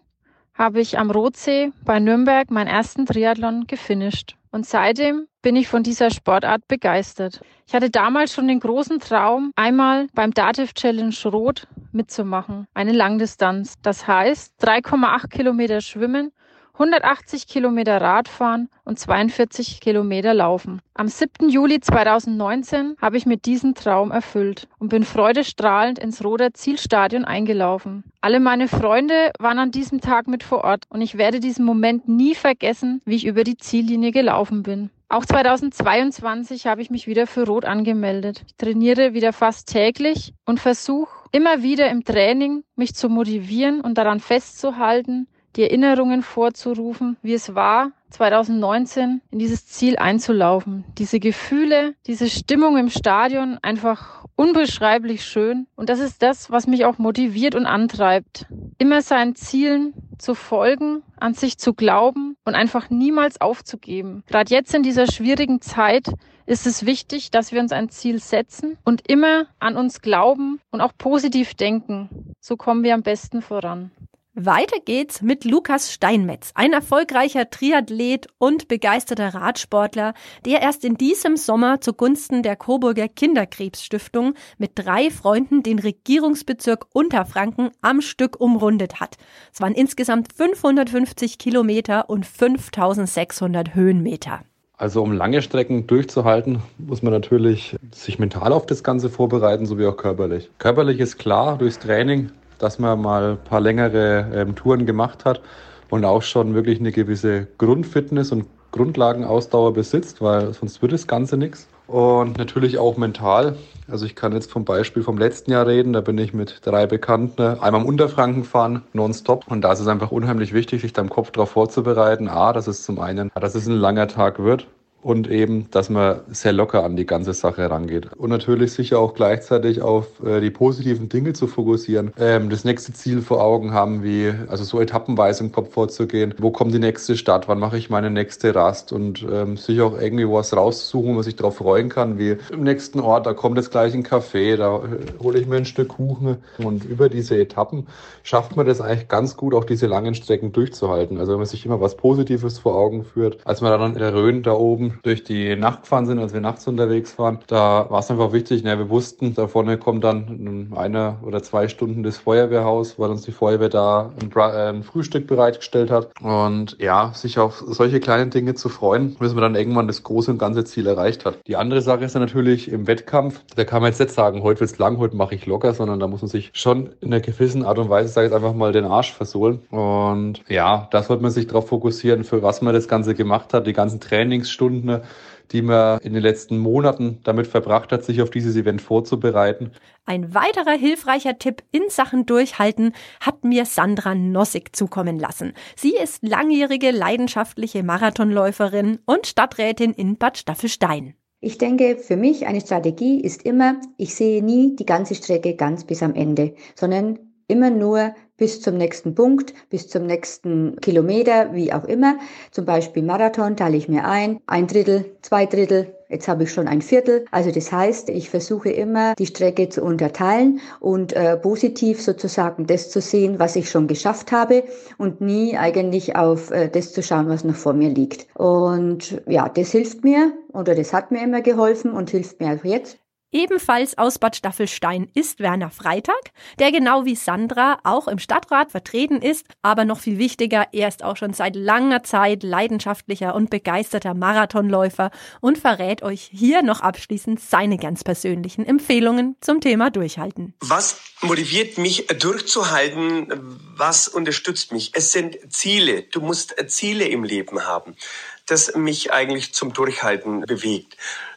habe 0.53 0.79
ich 0.79 0.97
am 0.97 1.11
Rotsee 1.11 1.71
bei 1.83 1.99
Nürnberg 1.99 2.49
meinen 2.49 2.67
ersten 2.67 3.05
Triathlon 3.05 3.67
gefinisht. 3.67 4.37
Und 4.51 4.65
seitdem 4.65 5.27
bin 5.41 5.57
ich 5.57 5.67
von 5.67 5.83
dieser 5.83 6.11
Sportart 6.11 6.67
begeistert. 6.69 7.41
Ich 7.67 7.75
hatte 7.75 7.89
damals 7.89 8.33
schon 8.33 8.47
den 8.47 8.61
großen 8.61 8.99
Traum, 8.99 9.51
einmal 9.57 10.07
beim 10.13 10.31
Dativ 10.31 10.73
Challenge 10.73 11.15
Rot 11.25 11.67
mitzumachen. 11.91 12.65
Eine 12.73 12.93
Langdistanz. 12.93 13.75
Das 13.81 14.07
heißt 14.07 14.53
3,8 14.63 15.27
Kilometer 15.27 15.81
schwimmen 15.81 16.31
180 16.75 17.47
Kilometer 17.47 18.01
Radfahren 18.01 18.67
und 18.83 18.99
42 18.99 19.79
Kilometer 19.79 20.33
Laufen. 20.33 20.81
Am 20.93 21.07
7. 21.07 21.47
Juli 21.47 21.79
2019 21.79 22.97
habe 23.01 23.15
ich 23.15 23.25
mir 23.25 23.37
diesen 23.37 23.75
Traum 23.75 24.11
erfüllt 24.11 24.67
und 24.77 24.89
bin 24.89 25.05
freudestrahlend 25.05 25.99
ins 25.99 26.21
Roder 26.25 26.53
Zielstadion 26.53 27.23
eingelaufen. 27.23 28.03
Alle 28.19 28.41
meine 28.41 28.67
Freunde 28.67 29.31
waren 29.39 29.57
an 29.57 29.71
diesem 29.71 30.01
Tag 30.01 30.27
mit 30.27 30.43
vor 30.43 30.65
Ort 30.65 30.83
und 30.89 30.99
ich 30.99 31.17
werde 31.17 31.39
diesen 31.39 31.63
Moment 31.63 32.09
nie 32.09 32.35
vergessen, 32.35 33.01
wie 33.05 33.15
ich 33.15 33.25
über 33.25 33.45
die 33.45 33.57
Ziellinie 33.57 34.11
gelaufen 34.11 34.61
bin. 34.61 34.89
Auch 35.07 35.25
2022 35.25 36.67
habe 36.67 36.81
ich 36.81 36.89
mich 36.89 37.07
wieder 37.07 37.25
für 37.25 37.45
Rot 37.45 37.63
angemeldet. 37.63 38.43
Ich 38.47 38.55
trainiere 38.57 39.13
wieder 39.13 39.31
fast 39.31 39.69
täglich 39.69 40.33
und 40.45 40.59
versuche 40.59 41.29
immer 41.31 41.63
wieder 41.63 41.89
im 41.89 42.03
Training 42.03 42.65
mich 42.75 42.95
zu 42.95 43.07
motivieren 43.07 43.79
und 43.79 43.97
daran 43.97 44.19
festzuhalten, 44.19 45.27
die 45.55 45.63
Erinnerungen 45.63 46.21
vorzurufen, 46.21 47.17
wie 47.21 47.33
es 47.33 47.55
war, 47.55 47.91
2019 48.11 49.21
in 49.31 49.39
dieses 49.39 49.67
Ziel 49.67 49.97
einzulaufen. 49.97 50.85
Diese 50.97 51.19
Gefühle, 51.19 51.95
diese 52.07 52.29
Stimmung 52.29 52.77
im 52.77 52.89
Stadion 52.89 53.57
einfach 53.61 54.25
unbeschreiblich 54.35 55.25
schön. 55.25 55.67
Und 55.75 55.89
das 55.89 55.99
ist 55.99 56.21
das, 56.21 56.51
was 56.51 56.67
mich 56.67 56.85
auch 56.85 56.97
motiviert 56.97 57.55
und 57.55 57.65
antreibt. 57.65 58.45
immer 58.77 59.01
seinen 59.01 59.35
Zielen 59.35 59.93
zu 60.17 60.35
folgen, 60.35 61.01
an 61.17 61.33
sich 61.33 61.57
zu 61.57 61.73
glauben 61.73 62.35
und 62.45 62.55
einfach 62.55 62.89
niemals 62.89 63.39
aufzugeben. 63.39 64.23
Gerade 64.27 64.53
jetzt 64.53 64.73
in 64.73 64.83
dieser 64.83 65.07
schwierigen 65.07 65.61
Zeit 65.61 66.11
ist 66.45 66.67
es 66.67 66.85
wichtig, 66.85 67.31
dass 67.31 67.51
wir 67.51 67.61
uns 67.61 67.71
ein 67.71 67.89
Ziel 67.89 68.19
setzen 68.19 68.77
und 68.83 69.09
immer 69.09 69.47
an 69.59 69.77
uns 69.77 70.01
glauben 70.01 70.59
und 70.71 70.81
auch 70.81 70.93
positiv 70.97 71.55
denken. 71.55 72.33
So 72.39 72.55
kommen 72.55 72.83
wir 72.83 72.93
am 72.93 73.01
besten 73.01 73.41
voran. 73.41 73.91
Weiter 74.37 74.81
geht's 74.83 75.21
mit 75.21 75.45
Lukas 75.45 75.93
Steinmetz, 75.93 76.51
ein 76.55 76.73
erfolgreicher 76.73 77.49
Triathlet 77.49 78.27
und 78.37 78.67
begeisterter 78.67 79.33
Radsportler, 79.33 80.13
der 80.45 80.61
erst 80.61 80.83
in 80.83 80.97
diesem 80.97 81.37
Sommer 81.37 81.79
zugunsten 81.79 82.43
der 82.43 82.57
Coburger 82.57 83.07
Kinderkrebsstiftung 83.07 84.33
mit 84.57 84.71
drei 84.75 85.09
Freunden 85.09 85.63
den 85.63 85.79
Regierungsbezirk 85.79 86.85
Unterfranken 86.91 87.69
am 87.81 88.01
Stück 88.01 88.41
umrundet 88.41 88.99
hat. 88.99 89.15
Es 89.53 89.61
waren 89.61 89.73
insgesamt 89.73 90.33
550 90.33 91.37
Kilometer 91.37 92.09
und 92.09 92.25
5600 92.25 93.73
Höhenmeter. 93.73 94.41
Also 94.75 95.01
um 95.01 95.13
lange 95.13 95.41
Strecken 95.41 95.87
durchzuhalten, 95.87 96.61
muss 96.77 97.01
man 97.01 97.13
natürlich 97.13 97.77
sich 97.93 98.19
mental 98.19 98.51
auf 98.51 98.65
das 98.65 98.83
Ganze 98.83 99.09
vorbereiten, 99.09 99.65
sowie 99.65 99.85
auch 99.85 99.95
körperlich. 99.95 100.49
Körperlich 100.57 100.99
ist 100.99 101.17
klar 101.17 101.57
durchs 101.57 101.79
Training, 101.79 102.31
dass 102.59 102.79
man 102.79 103.01
mal 103.01 103.31
ein 103.31 103.37
paar 103.37 103.61
längere 103.61 104.27
ähm, 104.33 104.55
Touren 104.55 104.85
gemacht 104.85 105.25
hat 105.25 105.41
und 105.89 106.05
auch 106.05 106.21
schon 106.21 106.53
wirklich 106.53 106.79
eine 106.79 106.91
gewisse 106.91 107.47
Grundfitness 107.57 108.31
und 108.31 108.45
Grundlagenausdauer 108.71 109.73
besitzt, 109.73 110.21
weil 110.21 110.53
sonst 110.53 110.81
wird 110.81 110.91
das 110.91 111.07
Ganze 111.07 111.37
nichts. 111.37 111.67
Und 111.87 112.37
natürlich 112.37 112.77
auch 112.77 112.97
mental. 112.97 113.55
Also 113.87 114.05
ich 114.05 114.15
kann 114.15 114.33
jetzt 114.33 114.51
vom 114.51 114.65
Beispiel 114.65 115.03
vom 115.03 115.17
letzten 115.17 115.51
Jahr 115.51 115.67
reden. 115.67 115.93
Da 115.93 116.01
bin 116.01 116.17
ich 116.17 116.33
mit 116.33 116.61
drei 116.63 116.87
Bekannten 116.87 117.41
einmal 117.41 117.81
im 117.81 117.87
Unterfranken 117.87 118.43
fahren, 118.43 118.81
nonstop. 118.93 119.45
Und 119.47 119.61
da 119.61 119.71
ist 119.71 119.79
es 119.79 119.87
einfach 119.87 120.11
unheimlich 120.11 120.51
wichtig, 120.51 120.81
sich 120.81 120.93
da 120.93 121.01
im 121.03 121.09
Kopf 121.09 121.31
darauf 121.31 121.51
vorzubereiten. 121.51 122.27
A, 122.27 122.53
dass 122.53 122.67
es 122.67 122.83
zum 122.83 122.99
einen, 122.99 123.31
dass 123.39 123.55
es 123.55 123.67
ein 123.67 123.75
langer 123.75 124.07
Tag 124.07 124.39
wird 124.39 124.67
und 125.05 125.29
eben, 125.29 125.69
dass 125.69 125.91
man 125.91 126.21
sehr 126.29 126.51
locker 126.51 126.83
an 126.83 126.95
die 126.95 127.05
ganze 127.05 127.33
Sache 127.33 127.69
rangeht. 127.69 128.11
Und 128.17 128.31
natürlich 128.31 128.73
sicher 128.73 128.97
auch 128.97 129.13
gleichzeitig 129.13 129.83
auf 129.83 130.07
äh, 130.25 130.41
die 130.41 130.49
positiven 130.49 131.09
Dinge 131.09 131.33
zu 131.33 131.45
fokussieren. 131.45 132.11
Ähm, 132.19 132.49
das 132.49 132.63
nächste 132.63 132.91
Ziel 132.91 133.21
vor 133.21 133.39
Augen 133.39 133.71
haben, 133.71 134.01
wie 134.03 134.33
also 134.47 134.63
so 134.63 134.81
etappenweise 134.81 135.43
im 135.43 135.51
Kopf 135.51 135.73
vorzugehen. 135.73 136.33
Wo 136.39 136.49
kommt 136.49 136.73
die 136.73 136.79
nächste 136.79 137.17
Stadt? 137.17 137.47
Wann 137.47 137.59
mache 137.59 137.77
ich 137.77 137.91
meine 137.91 138.09
nächste 138.09 138.55
Rast? 138.55 138.91
Und 138.93 139.23
ähm, 139.31 139.57
sich 139.57 139.79
auch 139.79 139.95
irgendwie 139.95 140.27
was 140.27 140.57
raussuchen, 140.57 141.09
wo 141.09 141.13
man 141.13 141.23
sich 141.23 141.35
darauf 141.35 141.57
freuen 141.57 141.89
kann, 141.89 142.17
wie 142.17 142.37
im 142.51 142.63
nächsten 142.63 142.99
Ort, 142.99 143.27
da 143.27 143.33
kommt 143.33 143.57
jetzt 143.57 143.69
gleich 143.69 143.93
ein 143.93 144.03
Café, 144.03 144.55
da 144.55 144.77
äh, 144.77 145.23
hole 145.23 145.37
ich 145.37 145.45
mir 145.45 145.57
ein 145.57 145.65
Stück 145.65 145.89
Kuchen. 145.89 146.37
Und 146.57 146.83
über 146.83 147.09
diese 147.09 147.37
Etappen 147.37 147.85
schafft 148.23 148.55
man 148.55 148.65
das 148.65 148.81
eigentlich 148.81 149.07
ganz 149.07 149.37
gut, 149.37 149.53
auch 149.53 149.65
diese 149.65 149.85
langen 149.85 150.15
Strecken 150.15 150.51
durchzuhalten. 150.51 151.19
Also 151.19 151.33
wenn 151.33 151.39
man 151.39 151.45
sich 151.45 151.63
immer 151.63 151.79
was 151.79 151.95
Positives 151.95 152.57
vor 152.57 152.73
Augen 152.73 153.05
führt, 153.05 153.37
als 153.45 153.61
man 153.61 153.79
dann 153.79 153.93
in 153.93 153.99
der 153.99 154.15
Rhön 154.15 154.41
da 154.41 154.53
oben 154.53 154.94
durch 155.03 155.23
die 155.23 155.55
Nacht 155.55 155.83
gefahren 155.83 156.05
sind, 156.05 156.19
als 156.19 156.33
wir 156.33 156.41
nachts 156.41 156.67
unterwegs 156.67 157.17
waren, 157.17 157.39
da 157.47 157.89
war 157.89 157.99
es 157.99 158.11
einfach 158.11 158.31
wichtig, 158.31 158.63
ne, 158.63 158.77
wir 158.77 158.89
wussten, 158.89 159.33
da 159.33 159.47
vorne 159.47 159.77
kommt 159.77 160.03
dann 160.03 160.73
eine 160.75 161.17
oder 161.23 161.41
zwei 161.43 161.67
Stunden 161.67 162.03
das 162.03 162.17
Feuerwehrhaus, 162.17 162.99
weil 162.99 163.09
uns 163.09 163.23
die 163.23 163.31
Feuerwehr 163.31 163.69
da 163.69 164.11
ein, 164.21 164.31
äh, 164.35 164.69
ein 164.69 164.83
Frühstück 164.83 165.27
bereitgestellt 165.27 165.91
hat. 165.91 166.09
Und 166.21 166.77
ja, 166.79 167.11
sich 167.13 167.39
auf 167.39 167.63
solche 167.67 167.99
kleinen 167.99 168.29
Dinge 168.29 168.55
zu 168.55 168.69
freuen, 168.69 169.15
bis 169.15 169.33
man 169.33 169.41
dann 169.41 169.55
irgendwann 169.55 169.87
das 169.87 170.03
große 170.03 170.31
und 170.31 170.37
ganze 170.37 170.63
Ziel 170.63 170.87
erreicht 170.87 171.25
hat. 171.25 171.39
Die 171.47 171.55
andere 171.55 171.81
Sache 171.81 172.03
ist 172.05 172.15
dann 172.15 172.21
natürlich 172.21 172.71
im 172.71 172.87
Wettkampf, 172.87 173.41
da 173.55 173.63
kann 173.63 173.81
man 173.81 173.91
jetzt 173.91 173.99
nicht 173.99 174.11
sagen, 174.11 174.43
heute 174.43 174.61
wird's 174.61 174.77
lang, 174.77 174.97
heute 174.97 175.15
mache 175.15 175.35
ich 175.35 175.45
locker, 175.45 175.73
sondern 175.73 175.99
da 175.99 176.07
muss 176.07 176.21
man 176.21 176.29
sich 176.29 176.51
schon 176.53 176.89
in 177.01 177.13
einer 177.13 177.21
gewissen 177.21 177.63
Art 177.63 177.79
und 177.79 177.89
Weise, 177.89 178.09
sage 178.09 178.27
ich 178.27 178.31
jetzt 178.31 178.35
einfach 178.35 178.55
mal, 178.55 178.71
den 178.71 178.85
Arsch 178.85 179.13
versohlen. 179.13 179.59
Und 179.69 180.41
ja, 180.47 180.87
da 180.91 181.03
sollte 181.03 181.23
man 181.23 181.31
sich 181.31 181.47
darauf 181.47 181.67
fokussieren, 181.67 182.23
für 182.23 182.43
was 182.43 182.61
man 182.61 182.73
das 182.73 182.87
Ganze 182.87 183.15
gemacht 183.15 183.53
hat, 183.53 183.67
die 183.67 183.73
ganzen 183.73 183.99
Trainingsstunden 183.99 184.84
Stunden, 184.85 185.07
die 185.51 185.61
man 185.61 185.99
in 185.99 186.13
den 186.13 186.21
letzten 186.21 186.57
Monaten 186.57 187.19
damit 187.23 187.47
verbracht 187.47 187.91
hat, 187.91 188.03
sich 188.03 188.21
auf 188.21 188.29
dieses 188.29 188.55
Event 188.55 188.81
vorzubereiten. 188.81 189.71
Ein 190.05 190.33
weiterer 190.33 190.73
hilfreicher 190.77 191.37
Tipp 191.37 191.63
in 191.71 191.83
Sachen 191.89 192.25
Durchhalten 192.25 192.93
hat 193.19 193.43
mir 193.43 193.65
Sandra 193.65 194.15
Nossig 194.15 194.75
zukommen 194.75 195.19
lassen. 195.19 195.53
Sie 195.75 195.95
ist 195.95 196.27
langjährige 196.27 196.91
leidenschaftliche 196.91 197.83
Marathonläuferin 197.83 198.99
und 199.05 199.27
Stadträtin 199.27 199.93
in 199.93 200.17
Bad 200.17 200.37
Staffelstein. 200.37 201.15
Ich 201.41 201.59
denke, 201.59 201.97
für 201.97 202.15
mich 202.15 202.47
eine 202.47 202.61
Strategie 202.61 203.21
ist 203.21 203.43
immer, 203.43 203.75
ich 203.97 204.15
sehe 204.15 204.43
nie 204.43 204.75
die 204.75 204.85
ganze 204.85 205.13
Strecke 205.13 205.55
ganz 205.55 205.83
bis 205.83 206.01
am 206.01 206.15
Ende, 206.15 206.55
sondern 206.73 207.19
immer 207.47 207.69
nur 207.69 208.15
bis 208.37 208.61
zum 208.61 208.77
nächsten 208.77 209.15
Punkt, 209.15 209.53
bis 209.69 209.87
zum 209.87 210.05
nächsten 210.05 210.75
Kilometer, 210.81 211.53
wie 211.53 211.71
auch 211.73 211.85
immer. 211.85 212.17
Zum 212.51 212.65
Beispiel 212.65 213.03
Marathon 213.03 213.55
teile 213.55 213.77
ich 213.77 213.87
mir 213.87 214.05
ein, 214.05 214.39
ein 214.47 214.67
Drittel, 214.67 215.05
zwei 215.21 215.45
Drittel, 215.45 215.95
Jetzt 216.07 216.27
habe 216.27 216.43
ich 216.43 216.53
schon 216.53 216.67
ein 216.67 216.81
Viertel. 216.81 217.25
Also 217.31 217.51
das 217.51 217.71
heißt, 217.71 218.09
ich 218.09 218.29
versuche 218.29 218.69
immer, 218.69 219.15
die 219.15 219.25
Strecke 219.25 219.69
zu 219.69 219.81
unterteilen 219.83 220.59
und 220.79 221.13
äh, 221.13 221.35
positiv 221.35 222.01
sozusagen 222.01 222.67
das 222.67 222.91
zu 222.91 223.01
sehen, 223.01 223.39
was 223.39 223.55
ich 223.55 223.69
schon 223.69 223.87
geschafft 223.87 224.31
habe 224.31 224.63
und 224.97 225.21
nie 225.21 225.57
eigentlich 225.57 226.15
auf 226.15 226.51
äh, 226.51 226.69
das 226.69 226.93
zu 226.93 227.01
schauen, 227.01 227.27
was 227.27 227.43
noch 227.43 227.55
vor 227.55 227.73
mir 227.73 227.89
liegt. 227.89 228.27
Und 228.35 229.21
ja, 229.27 229.49
das 229.49 229.71
hilft 229.71 230.03
mir 230.03 230.33
oder 230.53 230.75
das 230.75 230.93
hat 230.93 231.11
mir 231.11 231.23
immer 231.23 231.41
geholfen 231.41 231.91
und 231.91 232.11
hilft 232.11 232.39
mir 232.39 232.51
auch 232.53 232.63
jetzt. 232.63 232.99
Ebenfalls 233.35 233.97
aus 233.97 234.17
Bad 234.17 234.37
Staffelstein 234.37 235.09
ist 235.13 235.41
Werner 235.41 235.69
Freitag, 235.69 236.31
der 236.57 236.71
genau 236.71 237.03
wie 237.03 237.17
Sandra 237.17 237.79
auch 237.83 238.07
im 238.07 238.17
Stadtrat 238.17 238.71
vertreten 238.71 239.21
ist, 239.21 239.45
aber 239.61 239.83
noch 239.83 239.99
viel 239.99 240.17
wichtiger, 240.17 240.67
er 240.71 240.87
ist 240.87 241.03
auch 241.03 241.17
schon 241.17 241.33
seit 241.33 241.53
langer 241.57 242.01
Zeit 242.03 242.43
leidenschaftlicher 242.43 243.35
und 243.35 243.49
begeisterter 243.49 244.13
Marathonläufer 244.13 245.11
und 245.41 245.57
verrät 245.57 246.01
euch 246.01 246.29
hier 246.31 246.61
noch 246.61 246.79
abschließend 246.79 247.41
seine 247.41 247.77
ganz 247.77 248.05
persönlichen 248.05 248.65
Empfehlungen 248.65 249.35
zum 249.41 249.59
Thema 249.59 249.89
Durchhalten. 249.89 250.53
Was 250.61 251.01
motiviert 251.19 251.77
mich 251.77 252.07
durchzuhalten? 252.07 253.27
Was 253.75 254.07
unterstützt 254.07 254.71
mich? 254.71 254.91
Es 254.93 255.11
sind 255.11 255.37
Ziele. 255.49 256.03
Du 256.03 256.21
musst 256.21 256.55
Ziele 256.67 257.05
im 257.09 257.25
Leben 257.25 257.65
haben, 257.65 257.97
das 258.45 258.77
mich 258.77 259.11
eigentlich 259.11 259.53
zum 259.53 259.73
Durchhalten 259.73 260.39
bewegt. 260.41 260.95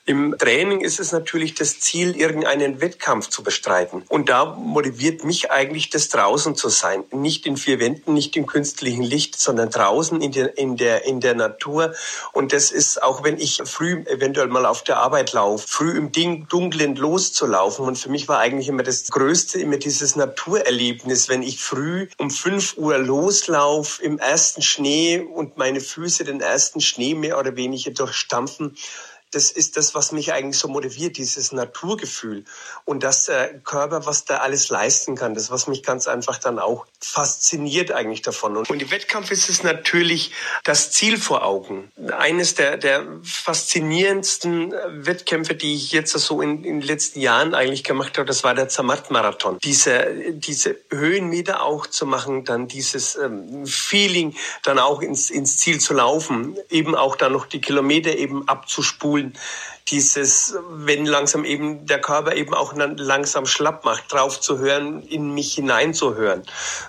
Im 0.08 0.38
Training 0.38 0.80
ist 0.80 1.00
es 1.00 1.12
natürlich 1.12 1.54
das 1.54 1.80
Ziel, 1.80 2.16
irgendeinen 2.16 2.80
Wettkampf 2.80 3.28
zu 3.28 3.42
bestreiten. 3.42 4.04
Und 4.08 4.30
da 4.30 4.46
motiviert 4.46 5.22
mich 5.22 5.50
eigentlich 5.50 5.90
das 5.90 6.08
draußen 6.08 6.56
zu 6.56 6.70
sein. 6.70 7.04
Nicht 7.10 7.44
in 7.44 7.58
vier 7.58 7.78
Wänden, 7.78 8.14
nicht 8.14 8.34
im 8.34 8.46
künstlichen 8.46 9.02
Licht, 9.02 9.38
sondern 9.38 9.68
draußen 9.68 10.22
in 10.22 10.32
der, 10.32 10.56
in 10.56 10.78
der, 10.78 11.04
in 11.04 11.20
der 11.20 11.34
Natur. 11.34 11.94
Und 12.32 12.54
das 12.54 12.70
ist, 12.70 13.02
auch 13.02 13.22
wenn 13.22 13.36
ich 13.36 13.60
früh 13.66 14.02
eventuell 14.06 14.46
mal 14.46 14.64
auf 14.64 14.82
der 14.82 14.96
Arbeit 14.96 15.34
laufe, 15.34 15.68
früh 15.68 15.94
im 15.98 16.10
Ding, 16.10 16.48
Dunklen 16.48 16.96
loszulaufen. 16.96 17.84
Und 17.84 17.98
für 17.98 18.08
mich 18.08 18.28
war 18.28 18.38
eigentlich 18.38 18.68
immer 18.68 18.84
das 18.84 19.08
Größte, 19.08 19.60
immer 19.60 19.76
dieses 19.76 20.16
Naturerlebnis, 20.16 21.28
wenn 21.28 21.42
ich 21.42 21.60
früh 21.60 22.08
um 22.16 22.30
fünf 22.30 22.78
Uhr 22.78 22.96
loslaufe 22.96 24.02
im 24.02 24.18
ersten 24.18 24.62
Schnee 24.62 25.20
und 25.20 25.58
meine 25.58 25.82
Füße 25.82 26.24
den 26.24 26.40
ersten 26.40 26.80
Schnee 26.80 27.14
mehr 27.14 27.38
oder 27.38 27.56
weniger 27.56 27.90
durchstampfen 27.90 28.74
das 29.30 29.50
ist 29.50 29.76
das, 29.76 29.94
was 29.94 30.12
mich 30.12 30.32
eigentlich 30.32 30.58
so 30.58 30.68
motiviert, 30.68 31.18
dieses 31.18 31.52
Naturgefühl 31.52 32.44
und 32.84 33.02
dass 33.02 33.26
der 33.26 33.58
Körper, 33.60 34.06
was 34.06 34.24
da 34.24 34.38
alles 34.38 34.70
leisten 34.70 35.16
kann, 35.16 35.34
das, 35.34 35.50
was 35.50 35.66
mich 35.66 35.82
ganz 35.82 36.08
einfach 36.08 36.38
dann 36.38 36.58
auch 36.58 36.86
fasziniert 37.00 37.92
eigentlich 37.92 38.22
davon. 38.22 38.56
Und 38.56 38.70
im 38.70 38.90
Wettkampf 38.90 39.30
ist 39.30 39.48
es 39.48 39.62
natürlich 39.62 40.32
das 40.64 40.90
Ziel 40.92 41.18
vor 41.18 41.44
Augen. 41.44 41.92
Eines 42.16 42.54
der, 42.54 42.76
der 42.78 43.04
faszinierendsten 43.22 44.72
Wettkämpfe, 44.88 45.54
die 45.54 45.74
ich 45.74 45.92
jetzt 45.92 46.12
so 46.12 46.40
in, 46.40 46.64
in 46.64 46.80
den 46.80 46.86
letzten 46.86 47.20
Jahren 47.20 47.54
eigentlich 47.54 47.84
gemacht 47.84 48.16
habe, 48.16 48.26
das 48.26 48.44
war 48.44 48.54
der 48.54 48.68
Zermatt-Marathon. 48.68 49.58
Diese, 49.62 50.32
diese 50.32 50.76
Höhenmeter 50.90 51.62
auch 51.62 51.86
zu 51.86 52.06
machen, 52.06 52.44
dann 52.44 52.66
dieses 52.66 53.16
ähm, 53.16 53.66
Feeling, 53.66 54.34
dann 54.64 54.78
auch 54.78 55.02
ins, 55.02 55.30
ins 55.30 55.58
Ziel 55.58 55.80
zu 55.80 55.94
laufen, 55.94 56.56
eben 56.70 56.94
auch 56.94 57.16
dann 57.16 57.32
noch 57.32 57.46
die 57.46 57.60
Kilometer 57.60 58.16
eben 58.16 58.48
abzuspulen, 58.48 59.17
Schulen 59.18 59.34
dieses, 59.88 60.54
wenn 60.70 61.06
langsam 61.06 61.46
eben 61.46 61.86
der 61.86 61.98
Körper 61.98 62.34
eben 62.34 62.52
auch 62.52 62.74
langsam 62.76 63.46
schlapp 63.46 63.86
macht, 63.86 64.12
drauf 64.12 64.38
zu 64.38 64.58
hören, 64.58 65.02
in 65.02 65.32
mich 65.32 65.54
hineinzuhören. 65.54 66.42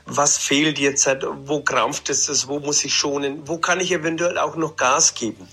Was 0.05 0.37
fehlt 0.37 0.79
jetzt? 0.79 1.07
Wo 1.45 1.61
krampft 1.61 2.09
es? 2.09 2.47
Wo 2.49 2.59
muss 2.59 2.83
ich 2.83 2.93
schonen? 2.93 3.47
Wo 3.47 3.57
kann 3.57 3.79
ich 3.79 3.93
eventuell 3.93 4.37
auch 4.37 4.57
noch 4.57 4.75
Gas 4.75 5.13
geben? 5.13 5.47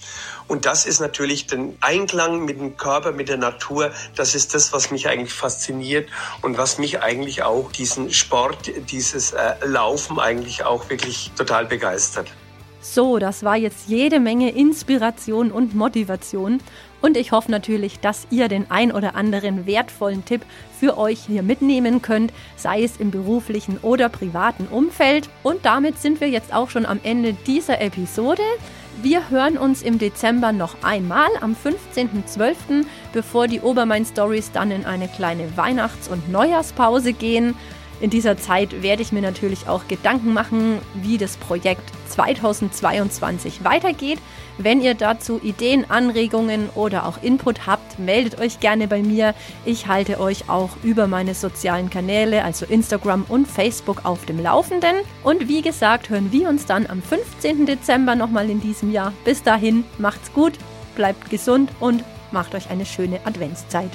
Und 0.48 0.66
das 0.66 0.86
ist 0.86 0.98
natürlich 0.98 1.46
den 1.46 1.76
Einklang 1.80 2.44
mit 2.44 2.58
dem 2.58 2.76
Körper, 2.76 3.12
mit 3.12 3.28
der 3.28 3.36
Natur. 3.36 3.92
Das 4.16 4.34
ist 4.34 4.52
das, 4.52 4.72
was 4.72 4.90
mich 4.90 5.08
eigentlich 5.08 5.32
fasziniert 5.32 6.08
und 6.42 6.58
was 6.58 6.78
mich 6.78 7.00
eigentlich 7.00 7.44
auch 7.44 7.70
diesen 7.70 8.12
Sport, 8.12 8.72
dieses 8.90 9.32
äh, 9.32 9.54
Laufen 9.64 10.18
eigentlich 10.18 10.64
auch 10.64 10.90
wirklich 10.90 11.30
total 11.36 11.66
begeistert. 11.66 12.28
So, 12.92 13.18
das 13.18 13.42
war 13.42 13.56
jetzt 13.56 13.88
jede 13.88 14.20
Menge 14.20 14.50
Inspiration 14.50 15.50
und 15.50 15.74
Motivation. 15.74 16.60
Und 17.02 17.16
ich 17.16 17.32
hoffe 17.32 17.50
natürlich, 17.50 17.98
dass 17.98 18.28
ihr 18.30 18.46
den 18.48 18.70
ein 18.70 18.92
oder 18.92 19.16
anderen 19.16 19.66
wertvollen 19.66 20.24
Tipp 20.24 20.42
für 20.78 20.96
euch 20.96 21.20
hier 21.26 21.42
mitnehmen 21.42 22.00
könnt, 22.00 22.32
sei 22.56 22.84
es 22.84 22.96
im 22.96 23.10
beruflichen 23.10 23.78
oder 23.82 24.08
privaten 24.08 24.68
Umfeld. 24.68 25.28
Und 25.42 25.64
damit 25.64 25.98
sind 25.98 26.20
wir 26.20 26.28
jetzt 26.28 26.54
auch 26.54 26.70
schon 26.70 26.86
am 26.86 27.00
Ende 27.02 27.32
dieser 27.46 27.80
Episode. 27.80 28.42
Wir 29.02 29.30
hören 29.30 29.58
uns 29.58 29.82
im 29.82 29.98
Dezember 29.98 30.52
noch 30.52 30.82
einmal 30.82 31.28
am 31.40 31.54
15.12., 31.54 32.86
bevor 33.12 33.46
die 33.48 33.60
Obermain 33.60 34.06
Stories 34.06 34.52
dann 34.52 34.70
in 34.70 34.86
eine 34.86 35.08
kleine 35.08 35.54
Weihnachts- 35.56 36.08
und 36.08 36.30
Neujahrspause 36.30 37.12
gehen. 37.12 37.56
In 37.98 38.10
dieser 38.10 38.36
Zeit 38.36 38.82
werde 38.82 39.00
ich 39.00 39.12
mir 39.12 39.22
natürlich 39.22 39.68
auch 39.68 39.88
Gedanken 39.88 40.34
machen, 40.34 40.80
wie 40.94 41.16
das 41.16 41.38
Projekt 41.38 41.90
2022 42.10 43.64
weitergeht. 43.64 44.18
Wenn 44.58 44.82
ihr 44.82 44.94
dazu 44.94 45.40
Ideen, 45.42 45.90
Anregungen 45.90 46.68
oder 46.74 47.06
auch 47.06 47.22
Input 47.22 47.66
habt, 47.66 47.98
meldet 47.98 48.38
euch 48.38 48.60
gerne 48.60 48.86
bei 48.86 49.02
mir. 49.02 49.34
Ich 49.64 49.86
halte 49.86 50.20
euch 50.20 50.48
auch 50.48 50.70
über 50.82 51.06
meine 51.06 51.34
sozialen 51.34 51.88
Kanäle, 51.88 52.44
also 52.44 52.66
Instagram 52.66 53.24
und 53.28 53.46
Facebook, 53.46 54.04
auf 54.04 54.26
dem 54.26 54.42
Laufenden. 54.42 54.96
Und 55.22 55.48
wie 55.48 55.62
gesagt, 55.62 56.10
hören 56.10 56.32
wir 56.32 56.50
uns 56.50 56.66
dann 56.66 56.86
am 56.86 57.02
15. 57.02 57.64
Dezember 57.64 58.14
nochmal 58.14 58.50
in 58.50 58.60
diesem 58.60 58.92
Jahr. 58.92 59.14
Bis 59.24 59.42
dahin, 59.42 59.84
macht's 59.96 60.32
gut, 60.34 60.52
bleibt 60.96 61.30
gesund 61.30 61.70
und 61.80 62.04
macht 62.30 62.54
euch 62.54 62.68
eine 62.68 62.84
schöne 62.84 63.20
Adventszeit. 63.24 63.90